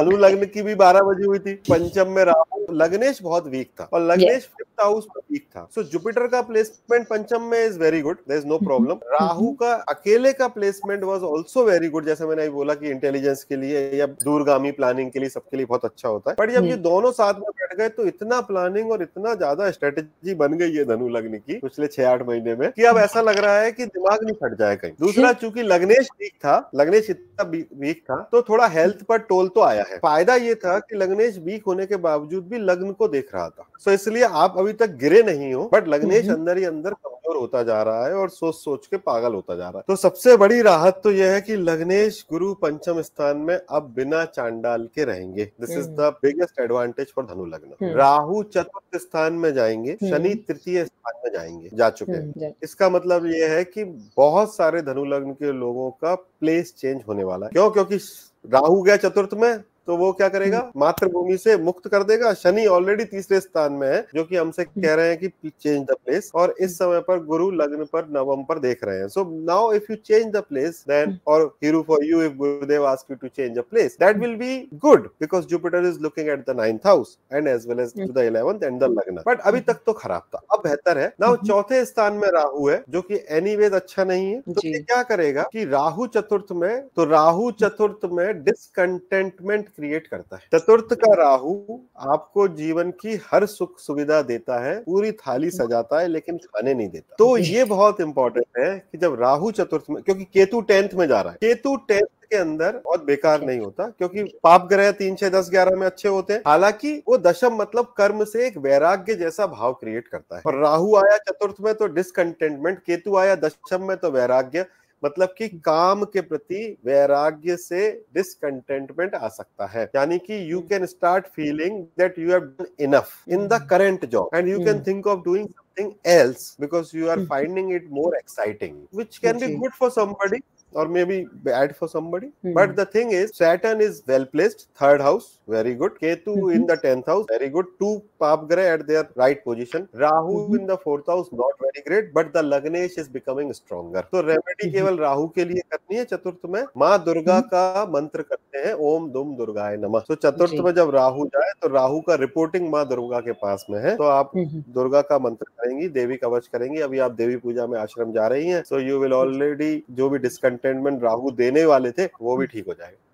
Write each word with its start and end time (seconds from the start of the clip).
धनु 0.00 0.16
लग्न 0.16 0.46
की 0.46 0.62
भी 0.62 0.74
बारह 0.74 1.00
बजे 1.00 1.26
हुई 1.26 1.38
थी। 1.38 1.54
पंचम 1.54 2.10
में 2.10 2.24
राहु 2.24 2.66
लग्नेश 2.72 3.22
बहुत 3.22 3.46
वीक 3.46 3.70
था। 3.80 3.88
और 3.92 4.00
लग्नेश 4.00 4.42
फिफ्थ 4.46 4.80
हाउस 4.80 5.06
वीक 5.30 5.44
था। 5.46 5.66
सो 5.74 5.82
जुपिटर 5.84 6.26
का 6.28 6.40
प्लेसमेंट 6.42 7.06
पंचम 7.08 7.42
में 7.44 7.58
is 7.58 7.78
very 7.78 8.00
good 8.02 8.18
there 8.28 8.38
is 8.38 8.46
no 8.46 8.58
problem 8.60 8.98
Rahu 9.12 9.50
का 9.54 9.72
अकेले 9.90 10.32
का 10.32 10.48
placement 10.50 11.04
was 11.04 11.22
also 11.24 11.64
very 11.64 11.88
good 11.88 12.06
जैसे 12.06 12.26
मैंने 12.26 12.48
बोला 12.50 12.74
कि 12.74 12.90
इंटेलिजेंस 12.90 13.44
के 13.44 13.56
लिए 13.56 13.80
या 13.98 14.06
दूरगामी 14.24 14.70
प्लानिंग 14.72 15.10
के 15.10 15.18
लिए 15.18 15.28
सबके 15.28 15.56
लिए 15.56 15.66
बहुत 15.66 15.84
अच्छा 15.84 16.08
होता 16.08 16.30
है। 16.30 16.36
बट 16.40 16.50
जब 16.50 16.64
ये 16.66 16.76
दोनों 16.80 17.12
साथ 17.12 17.34
में 17.34 17.50
बैठ 17.50 17.76
गए 17.78 17.88
तो 17.90 18.06
इतना 18.06 18.40
प्लानिंग 18.42 18.90
और 18.92 19.02
इतना 19.02 19.34
ज़्यादा 19.34 19.70
स्ट्रेटेजी 19.70 20.34
बन 20.36 20.56
गई 20.58 20.74
है 20.74 20.84
धनु 20.86 21.08
लग्न 21.10 21.38
की 21.38 21.58
पिछले 21.60 21.86
छह 21.88 22.08
आठ 22.10 22.26
महीने 22.28 22.54
में 22.56 22.70
कि 22.72 22.84
अब 22.84 22.98
ऐसा 22.98 23.20
लग 23.22 23.38
रहा 23.38 23.60
है 23.60 23.72
कि 23.72 23.86
दिमाग 23.86 24.24
नहीं 24.24 24.34
फट 24.42 24.58
जाए 24.58 24.76
कहीं। 24.76 24.92
दूसरा 25.00 25.32
चूँकि 25.34 25.62
लग्नेश 25.64 26.08
वीक 26.20 26.32
था 26.36 26.58
लग्नेश 26.74 27.10
इतना 27.10 27.50
वीक 27.80 28.02
था 28.02 28.16
तो 28.32 28.42
थोड़ा 28.42 28.66
हेल्थ 28.68 29.02
पर 29.04 29.18
टोल 29.28 29.48
तो 29.48 29.62
आया 29.62 29.84
है। 29.88 29.98
फ़ायदा 29.98 30.34
ये 30.36 30.54
था 30.56 30.78
कि 30.80 30.96
लग्नेश 30.96 31.38
वीक 31.40 31.64
होने 31.66 31.86
के 31.86 31.96
बावजूद 32.00 32.48
भी 32.48 32.58
लग्न 32.60 32.92
को 32.92 33.08
देख 33.08 33.34
रहा 33.34 33.48
था। 33.48 33.68
सो 33.78 33.90
इसलिए 33.92 34.24
आप 34.24 34.54
अभी 34.58 34.72
तक 34.74 34.96
गिरे 35.00 35.19
नहीं 35.22 35.52
हो 35.54 35.68
बट 35.72 35.88
लग्नेश 35.88 36.28
अंदर 36.30 36.58
ही 36.58 36.64
अंदर 36.64 36.94
कमज़ोर 36.94 37.36
होता 37.36 37.62
जा 37.62 37.82
रहा 37.82 38.06
है 38.06 38.14
और 38.14 38.28
सोच 38.30 38.54
सोच 38.54 38.86
के 38.86 38.96
पागल 38.98 39.34
होता 39.34 39.54
जा 39.56 39.68
रहा 39.68 39.78
है। 39.78 39.84
तो 39.88 39.96
सबसे 39.96 40.36
बड़ी 40.36 40.60
राहत 40.62 41.00
तो 41.04 41.12
यह 41.12 41.30
है 41.30 41.40
कि 41.40 41.56
लग्नेश 41.56 42.24
गुरु 42.30 42.52
पंचम 42.54 43.00
स्थान 43.02 43.36
में 43.38 43.54
अब 43.56 43.92
बिना 43.96 44.24
चांडाल 44.26 44.88
के 44.94 45.04
रहेंगे। 45.04 45.44
This 45.60 45.70
is 45.70 45.88
the 45.90 46.12
biggest 46.22 46.60
advantage 46.60 47.12
for 47.16 47.24
Dhanu 47.24 47.46
lagna. 47.46 47.94
Rahu 47.94 48.42
चतुर्थ 48.44 49.00
स्थान 49.00 49.32
में 49.34 49.52
जाएँगे 49.54 49.96
शनि 50.02 50.34
तृतीय 50.48 50.84
स्थान 50.84 51.20
में 51.24 51.32
जाएँगे 51.32 51.70
जा 51.74 51.90
चुके 51.90 52.12
हैं। 52.12 52.52
इसका 52.62 52.88
मतलब 52.88 53.26
यह 53.26 53.52
है 53.52 53.64
कि 53.64 53.84
बहुत 54.16 54.54
सारे 54.54 54.82
धनु 54.82 55.04
लग्न 55.06 55.32
के 55.32 55.52
लोगों 55.52 55.90
का 55.90 56.14
प्लेस 56.14 56.74
चेंज 56.78 57.02
होने 57.08 57.24
वाला 57.24 57.46
है। 57.46 57.52
क्यों? 57.52 57.70
क्योंकि 57.70 57.96
राहु 58.44 58.80
गया 58.82 58.96
चतुर्थ 58.96 59.34
में 59.34 59.62
तो 59.88 59.96
वो 59.96 60.10
क्या 60.12 60.28
करेगा? 60.28 60.58
हम्म। 60.58 60.80
मातृभूमि 60.80 61.36
से 61.36 61.56
मुक्त 61.58 61.88
कर 61.88 62.02
देगा। 62.04 62.32
शनि 62.34 62.66
ऑलरेडी 62.68 63.04
तीसरे 63.06 63.40
स्थान 63.40 63.72
में 63.72 63.86
है 63.88 64.00
जो 64.14 64.24
कि 64.24 64.36
हमसे 64.36 64.62
हम्म। 64.62 64.82
कह 64.82 64.94
रहे 64.94 65.08
हैं 65.08 65.18
कि 65.18 65.50
चेंज 65.50 65.82
द 65.82 65.94
प्लेस 65.96 66.30
और 66.34 66.54
इस 66.60 66.76
समय 66.78 67.00
पर 67.08 67.24
गुरु 67.24 67.50
लग्न 67.52 67.84
पर 67.92 68.08
नवम 68.12 68.42
पर 68.44 68.58
देख 68.58 68.84
रहे 68.84 68.98
हैं। 68.98 69.08
So 69.08 69.24
now 69.44 69.72
if 69.72 69.90
you 69.90 69.96
change 69.98 70.32
the 70.32 70.42
place 70.48 70.84
then 70.88 71.18
और 71.26 71.44
hero 71.64 71.82
for 71.88 72.04
you 72.04 72.22
if 72.22 72.34
Gurudev 72.34 72.86
ask 72.86 73.10
you 73.10 73.16
to 73.16 73.28
change 73.28 73.58
the 73.58 73.64
place 73.70 73.96
that 74.00 74.16
will 74.18 74.34
be 74.36 74.56
good 74.82 75.08
because 75.20 75.46
Jupiter 75.46 75.86
is 75.88 75.98
looking 76.00 76.28
at 76.28 76.44
the 76.50 76.56
ninth 76.56 76.86
house 76.86 77.16
and 77.32 77.48
as 77.48 77.66
well 77.68 77.80
as 77.80 77.92
to 77.96 78.12
the 78.12 78.24
eleventh 78.26 78.62
and 78.62 78.80
the 78.80 78.90
lagna 78.90 79.22
but 79.26 79.40
अभी 79.42 79.60
तक 79.62 79.80
तो 79.86 79.92
खराब 79.94 80.22
था। 80.34 80.42
अब 80.52 80.62
बेहतर 80.64 80.98
है। 80.98 81.06
Now 81.20 81.32
hmm. 81.32 81.46
चौथे 81.48 81.84
स्थान 81.84 82.14
में 82.14 82.28
राहु 82.30 82.68
है 82.68 82.82
जो 82.90 83.02
कि 83.02 83.20
एनीवेज 83.30 83.72
अच्छा 83.72 84.04
नहीं 84.04 84.26
है। 84.26 84.40
तो 84.42 84.60
क्या 84.62 85.02
करेगा 85.04 85.42
कि 85.52 85.64
राहु 85.66 86.06
चतुर्थ 86.08 86.52
में 86.52 86.82
तो 86.96 87.04
राहु 87.06 87.50
चतुर्थ 87.60 88.04
में 88.12 88.42
डिसकंटेंटमेंट 88.44 89.68
क्रिएट 89.70 90.06
करता 90.06 90.36
है। 90.36 90.42
चतुर्थ 90.54 90.94
का 90.94 91.12
राहु 91.14 91.78
आपको 92.10 92.46
जीवन 92.50 92.90
की 93.00 93.18
हर 93.32 93.46
सुख 93.46 93.78
सुविधा 93.80 94.20
देता 94.22 94.58
है 94.58 94.78
पूरी 94.80 95.12
थाली 95.14 95.50
सजाता 95.50 96.00
है 96.00 96.08
लेकिन 96.08 96.38
खाने 96.38 96.74
नहीं 96.74 96.88
देता। 96.88 97.14
तो 97.18 97.36
ये 97.38 97.64
बहुत 97.66 98.00
इंपॉर्टेंट 98.00 98.58
है 98.58 98.78
कि 98.78 98.98
जब 98.98 99.20
राहु 99.20 99.50
चतुर्थ 99.52 99.90
में 99.90 100.02
क्योंकि 100.02 100.24
केतु 100.24 100.60
टेंथ 100.62 100.94
में 100.94 101.06
जा 101.08 101.20
रहा 101.20 101.32
है। 101.32 101.38
केतु 101.40 101.76
टेंथ 101.88 102.06
के 102.30 102.36
अंदर 102.36 102.76
बहुत 102.84 103.04
बेकार 103.04 103.42
नहीं 103.42 103.58
होता 103.60 103.86
क्योंकि 103.88 104.22
पाप 104.42 104.66
ग्रह 104.68 104.90
तीन 104.92 105.14
छह 105.16 105.28
दस 105.30 105.48
ग्यारह 105.50 105.76
में 105.76 105.86
अच्छे 105.86 106.08
होते 106.08 106.32
हैं। 106.32 106.42
हालाँकि 106.46 106.92
वो 107.08 107.16
दशम 107.18 107.56
मतलब 107.56 107.92
कर्म 107.96 108.24
से 108.24 108.46
एक 108.46 108.58
वैराग्य 108.58 109.14
जैसा 109.14 109.46
भाव 109.46 109.72
क्रिएट 109.72 110.08
करता 110.08 110.36
है। 110.36 110.42
और 110.46 110.60
राहु 110.62 110.94
आया 110.96 111.16
चतुर्थ 111.20 111.56
में 111.60 111.74
तो 111.74 111.86
डिसकंटेंटमेंट 111.88 112.78
केतु 112.78 113.16
आया 113.16 113.34
दशम 113.36 113.82
में 113.82 113.96
तो 113.96 114.10
वैराग्य 114.10 114.64
मतलब 115.02 115.34
कि 115.38 115.48
काम 115.64 116.04
के 116.04 116.20
प्रति 116.22 116.64
वैराग्य 116.86 117.56
से 117.56 117.90
डिसकंटेंटमेंट 118.14 119.14
आ 119.14 119.28
सकता 119.28 119.66
है। 119.66 119.84
यानी 119.96 120.18
कि 120.18 120.40
you 120.52 120.60
can 120.70 120.86
start 120.86 121.26
feeling 121.36 121.82
that 121.98 122.18
you 122.18 122.30
have 122.30 122.40
done 122.40 122.66
enough 122.84 123.12
in 123.28 123.46
the 123.48 123.60
current 123.70 124.04
job 124.06 124.30
and 124.34 124.48
you 124.48 124.58
can 124.64 124.82
think 124.86 125.06
of 125.06 125.20
doing 125.24 125.48
something 125.48 125.92
else 126.08 126.56
because 126.60 126.96
you 126.96 127.08
are 127.08 127.24
finding 127.26 127.72
it 127.74 127.88
more 127.92 128.16
exciting 128.16 128.80
which 128.98 129.18
can 129.18 129.38
be 129.38 129.54
good 129.54 129.72
for 129.78 129.90
somebody 129.90 130.42
or 130.72 130.88
maybe 130.88 131.26
bad 131.42 131.76
for 131.76 131.88
somebody. 131.88 132.28
Mm-hmm. 132.28 132.52
But 132.52 132.76
the 132.76 132.86
thing 132.86 133.12
is, 133.12 133.32
Saturn 133.34 133.80
is 133.80 134.02
well 134.06 134.26
placed, 134.26 134.68
third 134.74 135.00
house, 135.00 135.38
very 135.48 135.74
good. 135.74 135.92
Ketu 136.00 136.26
mm-hmm. 136.26 136.50
in 136.50 136.66
the 136.66 136.76
tenth 136.76 137.06
house, 137.06 137.26
very 137.28 137.48
good. 137.48 137.66
Two 137.78 138.02
Papgre 138.20 138.74
at 138.74 138.86
their 138.86 139.08
right 139.16 139.42
position. 139.44 139.88
Rahu 139.92 140.34
mm-hmm. 140.34 140.54
in 140.56 140.66
the 140.66 140.78
fourth 140.78 141.06
house, 141.06 141.28
not 141.32 141.52
very 141.60 141.82
great, 141.86 142.14
but 142.14 142.32
the 142.32 142.42
Lagnesh 142.42 142.98
is 142.98 143.08
becoming 143.08 143.52
stronger. 143.52 144.02
तो 144.12 144.20
remedy 144.26 144.70
केवल 144.72 144.96
राहु 144.98 145.26
के 145.34 145.44
लिए 145.44 145.62
करनी 145.72 145.96
है 145.96 146.04
चतुर्थ 146.04 146.48
में 146.50 146.62
माँ 146.78 146.98
दुर्गा 147.04 147.40
का 147.52 147.84
मंत्र 147.90 148.22
करते 148.22 148.58
हैं 148.66 148.72
ओम 148.88 149.08
दुम 149.12 149.34
दुर्गाय 149.36 149.76
नमः 149.76 150.00
तो 150.08 150.14
चतुर्थ 150.14 150.52
में 150.64 150.72
जब 150.74 150.90
राहु 150.94 151.26
जाए 151.34 151.52
तो 151.62 151.68
राहु 151.74 152.00
का 152.08 152.14
रिपोर्टिंग 152.22 152.70
माँ 152.72 152.86
दुर्गा 152.88 153.20
के 153.20 153.32
पास 153.42 153.66
में 153.70 153.78
है 153.82 153.96
तो 153.96 154.04
आप 154.04 154.32
दुर्गा 154.36 155.00
का 155.10 155.18
मंत्र 155.18 155.46
करेंगी 155.60 155.88
देवी 155.98 156.16
कवच 156.16 156.46
करेंगी 156.52 156.80
अभी 156.80 156.98
आप 157.06 157.12
देवी 157.20 157.36
पूजा 157.44 157.66
में 157.66 157.78
आश्रम 157.80 158.12
जा 158.12 158.26
रही 158.34 158.48
हैं 158.48 158.62
सो 158.68 158.78
यू 158.80 158.98
विल 159.00 159.12
ऑलरेडी 159.12 159.72
जो 159.90 160.08
भी 160.10 160.18
डिस्कंट 160.18 160.59
कंटेनमेंट 160.60 161.02
राहु 161.02 161.30
देने 161.30 161.64
वाले 161.64 161.90
थे 161.92 162.06
वो 162.20 162.36
भी 162.36 162.46
ठीक 162.46 162.66
हो 162.66 162.74
जाएगा। 162.74 163.09